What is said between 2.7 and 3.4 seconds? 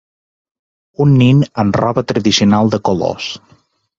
de colors